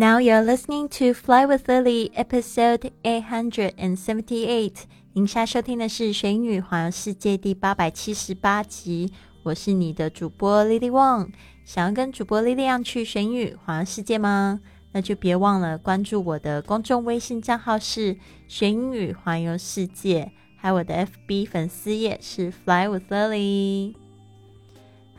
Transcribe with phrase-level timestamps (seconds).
[0.00, 4.84] Now you're listening to Fly with Lily, episode eight hundred and seventy-eight.
[5.12, 9.12] 您现在收听的是《学英语环游世界》第八百七十八集。
[9.42, 11.28] 我是你的主播 Lily Wang。
[11.66, 14.60] 想要跟主播 Lily 一样去水女环游世界吗？
[14.92, 18.16] 那就别忘了关注我的公众微信账号是
[18.48, 23.99] “学英语环游世界”，还有我的 FB 粉丝页是 “Fly with Lily”。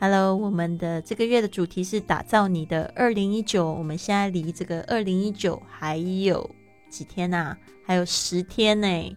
[0.03, 3.71] Hello，我们的这个月的主题是打造你的二零一九。
[3.71, 6.49] 我们现在离这个二零一九还有
[6.89, 7.55] 几天呐？
[7.85, 9.15] 还有十天呢。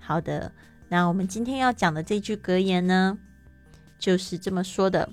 [0.00, 0.50] 好的，
[0.88, 3.18] 那我们今天要讲的这句格言呢，
[3.98, 5.06] 就是这么说的。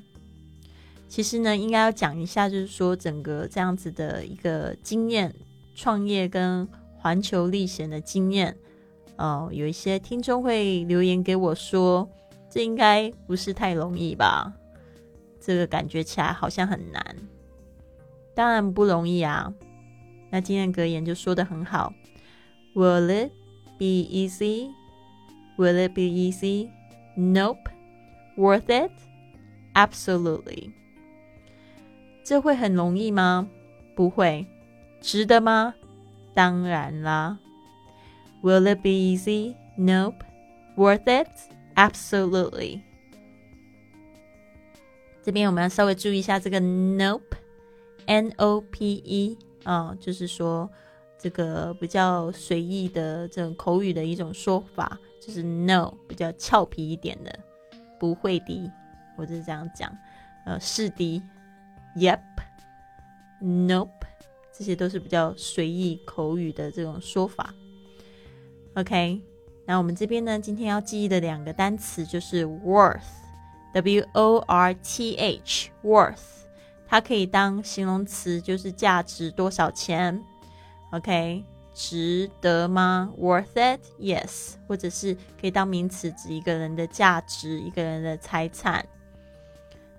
[1.10, 5.36] 其实呢，应该要讲一下，就是说整个这样子的一个经验，
[5.76, 6.66] 创业跟
[6.98, 8.56] 环球历险的经验。
[9.18, 12.08] 哦，有一些听众会留言给我说，
[12.50, 14.54] 这应该不是太容易吧？
[15.40, 17.04] 这个感觉起来好像很难，
[18.36, 19.54] 当然不容易啊。
[20.30, 21.94] 那今天格言就说的很好
[22.76, 23.32] ：Will it
[23.78, 24.70] be easy?
[25.58, 26.70] Will it be easy?
[27.16, 27.70] Nope.
[28.38, 28.92] Worth it?
[29.74, 30.72] Absolutely.
[32.24, 33.48] 这会很容易吗？
[33.96, 34.46] 不会。
[35.02, 35.74] 值得吗？
[36.34, 37.40] 当然啦。
[38.44, 39.56] Will it be easy?
[39.78, 40.24] Nope.
[40.76, 41.30] Worth it?
[41.76, 42.82] Absolutely.
[45.30, 50.68] 这边我们要稍微注意一下这个 nope，n o p e 啊，就是说
[51.20, 57.32] 这个比较随意的这种口语的一种说法，就是 no 比较俏皮一点的，
[58.00, 58.72] 不会的，
[59.16, 59.96] 或者是这样讲，
[60.48, 61.22] 呃，是的
[61.96, 63.88] ，yep，nope，
[64.52, 67.54] 这些都是比较随意口语的这种说法。
[68.74, 69.22] OK，
[69.68, 73.29] 那我们这边呢，今天要记忆的两个单词就是 worth。
[73.74, 76.18] W O R T H，worth，
[76.88, 80.24] 它可以当形容词，就是价值多少钱
[80.92, 88.86] ？OK，值得吗？Worth it？Yes，或者是可以当名词，指一个人的价值，一个人的财产。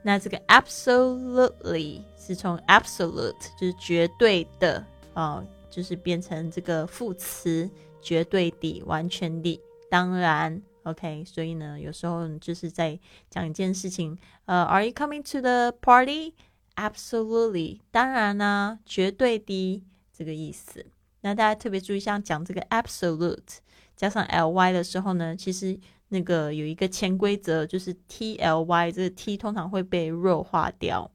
[0.03, 7.71] 那这个 absolutely 是从 absolute 就是绝对的啊，就是变成这个副词，
[8.03, 10.61] 绝对的，完全的，当然。
[10.91, 16.35] OK，所以呢，有时候就是在讲一件事情，呃，Are you coming to the party?
[16.77, 20.87] Absolutely，当然啦，绝对的这个意思。
[21.23, 23.59] 那大家特别注意，像讲这个 absolute
[23.95, 31.11] 加上 ly 的时候呢，其实那个有一个潜规则，就是 tly 这个 t 通常会被弱化掉，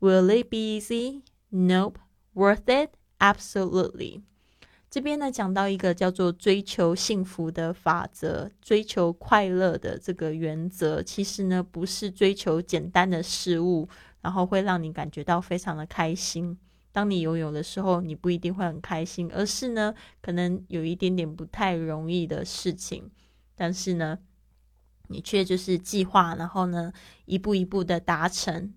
[0.00, 1.22] Will it be easy?
[1.50, 1.98] Nope.
[2.34, 2.90] Worth it?
[3.18, 4.22] Absolutely.
[4.90, 13.88] 这边呢讲到一个叫做追求幸福的法则，追求快乐的这个原则，其实呢不是追求简单的事物，
[14.22, 16.56] 然后会让你感觉到非常的开心。
[16.90, 19.92] 当你拥有的时候，你不一定会很开心，而是呢
[20.22, 23.10] 可能有一点点不太容易的事情，
[23.54, 24.18] 但是呢
[25.08, 26.92] 你却就是计划，然后呢
[27.26, 28.72] 一步一步的达成。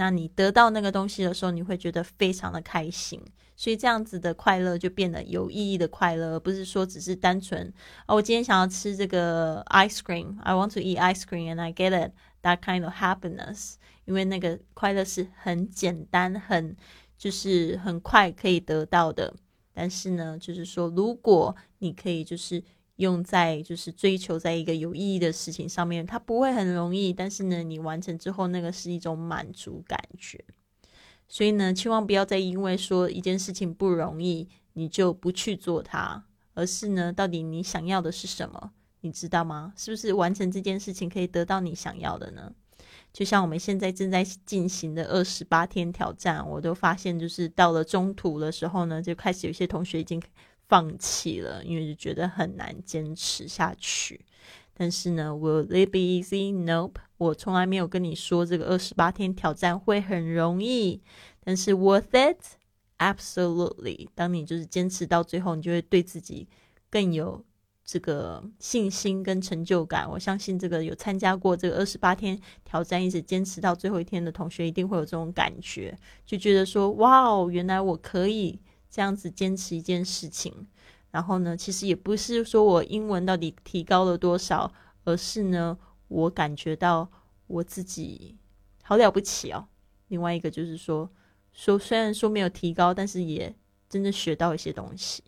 [0.00, 3.22] 那你得到那个东西的时候，你会觉得非常的开心，
[3.54, 7.70] 所以这样子的快乐就变得有意义的快乐，而不是说只是单纯
[8.06, 13.74] 哦，我今天想要吃这个 ice cream，I want to eat ice cream and I get it that kind of happiness，
[14.06, 16.74] 因为那个快乐是很简单、很
[17.18, 19.34] 就是很快可以得到的。
[19.74, 22.64] 但是呢，就是说，如果你可以就是。
[23.00, 30.44] 用在就是追求在一个有意义的事情上面，它不会很容易，但是呢，你完成之后，那个是一种满足感觉。
[31.26, 36.24] 所以呢，千万不要再因为说一件事情不容易，你就不去做它，
[36.54, 38.72] 而是呢，到底你想要的是什么？
[39.00, 39.72] 你知道吗？
[39.76, 42.52] 是不是完成这件事情可以得到你想要的呢？
[43.12, 50.22] 就像我们现在正在进行的二十八天挑战，我都发现，就是到了中途的时候呢，就开始有些同学已经。
[50.70, 54.24] 放弃了，因为就觉得很难坚持下去。
[54.72, 56.54] 但是呢，Will it be easy?
[56.64, 57.00] Nope。
[57.16, 61.02] 我从来没有跟你说这个二十八天挑战会很容易。
[61.42, 62.38] 但是 worth it?
[62.98, 64.10] Absolutely。
[64.14, 66.46] 当你就是坚持到最后，你就会对自己
[66.88, 67.44] 更有
[67.90, 70.08] 这个信心跟成就感。
[70.08, 78.60] 我相信这个有参加过这个二十八天挑战，一直坚持到最后一天的同学，一定会有这种感觉，就觉得说，哇哦，原来我可以。
[78.92, 80.66] 这样子坚持一件事情，
[81.12, 84.72] 然后呢，其实也不是说我英文到底提高了多少，
[85.04, 85.78] 而是呢，
[86.08, 87.08] 我感觉到
[87.46, 88.36] 我自己
[88.82, 89.68] 好了不起哦。
[90.08, 91.08] 另外一个就是说，
[91.52, 93.54] 说虽然说没有提高，但是也
[93.88, 95.22] 真的学到一些东西。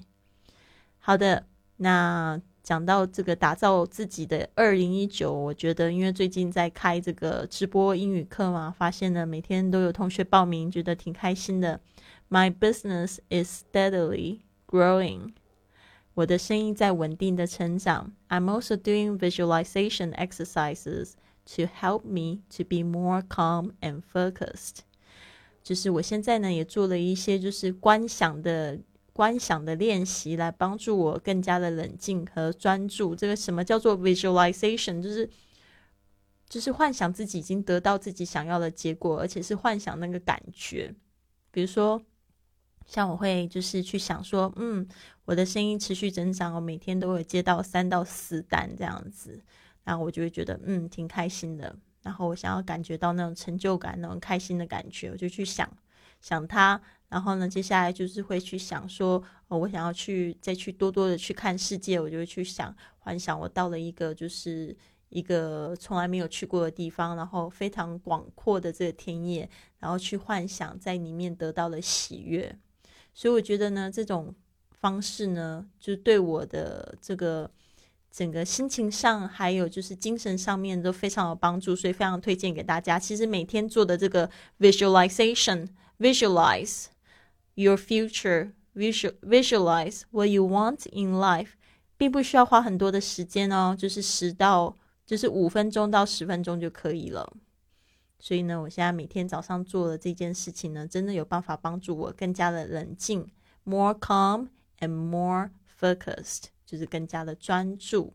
[0.99, 11.81] 好的，那讲到这个打造自己的二零一九，我觉得因为最近在开这个直播英语课嘛，发现呢每天都有同学报名，觉得挺开心的。
[12.31, 15.33] My business is steadily growing，
[16.15, 18.13] 我的生意在稳定的成长。
[18.29, 21.15] I'm also doing visualization exercises
[21.57, 24.83] to help me to be more calm and focused。
[25.65, 28.79] 就是我现在呢也做了一些就是观想的。
[29.13, 33.15] 观想的练习来帮助我更加的冷静和专注。
[33.15, 35.03] 这个什么叫做 visualization？
[35.03, 35.29] 就是
[36.49, 40.95] 就是幻想自己已经得到自己想要的结果，而且是幻想那个感觉。
[41.51, 42.03] 比如说，
[42.87, 44.89] 像我会就是去想说，嗯，
[45.27, 49.43] 我的声音持续增长，我每天都会接到三到四单这样子，
[49.85, 51.77] 然后我就会觉得嗯挺开心的。
[52.03, 55.71] 然后我想要感觉到那种成就感、那种开心的感觉，我就去想
[56.21, 56.81] 想它。
[57.13, 64.75] 然后呢，接下来就是会去想说，我想要去再去多多的去看世界，我就会去想幻想我到了一个就是
[65.11, 69.47] 一个从来没有去过的地方，然后非常广阔的这个田野，
[69.79, 72.59] 然后去幻想在里面得到了喜悦。
[73.13, 74.35] 所以我觉得呢，这种
[74.71, 77.51] 方式呢，就对我的这个
[78.11, 82.99] 整个心情上，还有就是精神上面都非常有帮助，所以非常推荐给大家。
[82.99, 86.87] 其实每天做的这个 visualization，visualize。
[87.55, 91.51] Your future visualize what you want in life，
[91.99, 97.31] 并不需要花很多的时间哦，就是十到就是五分钟到十分钟就可以了。
[98.19, 103.31] 所以呢，我现在每天早上做的这件事情呢，真的有办法帮助我更加的冷静
[103.65, 108.15] ，more calm and more focused，就是更加的专注。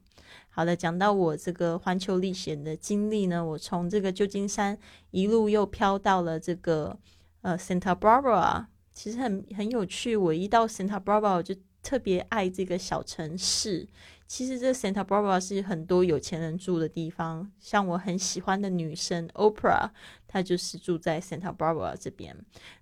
[0.49, 4.79] 好的，讲到我这个环球历险的经历呢，我从这个旧金山
[5.11, 6.97] 一路又飘到了这个
[7.41, 8.65] 呃 Santa Barbara。
[8.97, 13.87] 其实很很有趣，我一到 Santa Barbara 就特别爱这个小城市。
[14.25, 19.91] 其实这 Santa Barbara 是很多有钱人住的地方，像我很喜欢的女生 Oprah，
[20.27, 22.35] 她就是住在 Santa Barbara 这边。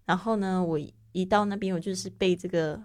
[0.05, 0.79] 然后呢，我
[1.11, 2.81] 一到那边，我就是被这个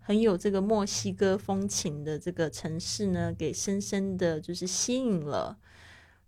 [0.00, 5.56] 很有这个墨西哥风情的这个城市呢，给深深的就是吸引了。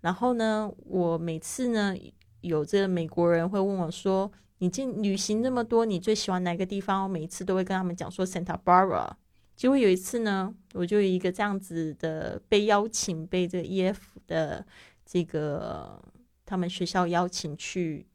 [0.00, 1.92] 然后呢，我每次呢，
[2.40, 4.30] 有这个美国人会问我说。
[4.64, 7.02] 你进旅行那么多，你最喜欢哪个地方？
[7.02, 9.10] 我每一次都会跟他们讲说 Santa Barbara。
[9.54, 14.64] 结果有一次呢，我就一个这样子的被邀请，被这 EF 的
[15.04, 16.00] 这个
[16.46, 18.06] 他们学校邀请去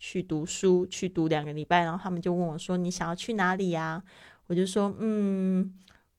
[0.00, 4.02] 去读书，去读两个礼拜，然后他们就问我说：“你想要去哪里呀？”
[4.48, 5.72] 我就说：“嗯。”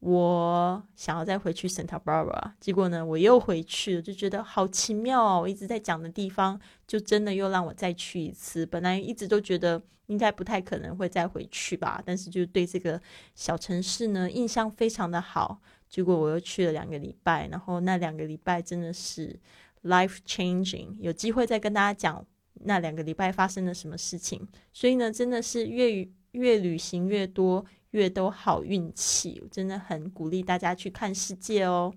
[0.05, 5.39] 我想要再回去 Santa Barbara，结果呢，我又回去了，就觉得好奇妙哦！
[5.39, 8.65] 我一直在讲的地方，就真的又让我再去一次。
[8.65, 13.01] 本来一直都觉得应该不太可能会再回去吧，但是就对这个
[13.33, 15.61] 小城市呢印象非常的好。
[15.87, 19.39] 结果我又去了两个礼拜，然后那两个礼拜真的是
[19.83, 20.97] life changing。
[20.99, 22.25] 有机会再跟大家讲
[22.65, 24.45] 那两个礼拜发生了什么事情。
[24.73, 27.65] 所以呢，真的是越越旅行越多。
[27.93, 31.93] 越都好运气，我真的很鼓励大家去看世界哦。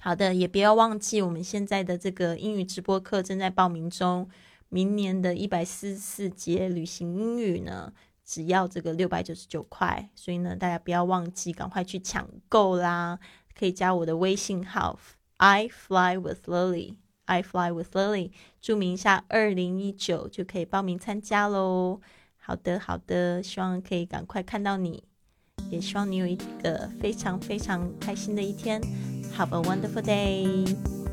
[0.00, 4.28] 好的，也不要忘记我们现在的这个英语直播课正在报名中。
[4.68, 7.92] 明年的一百四十四节旅行英语呢，
[8.24, 13.18] 只要这个六百九十九块，所以呢，大家不要忘记，赶快去抢购啦！
[13.56, 14.98] 可以加我的微信号
[15.36, 22.00] I fly with Lily，I fly with Lily，注明一下二零一九就可以报名参加喽。
[22.46, 25.02] 好的，好的，希望可以赶快看到你，
[25.70, 28.78] 也希望你有一个非常非常开心的一天。
[29.34, 31.03] Have a wonderful day.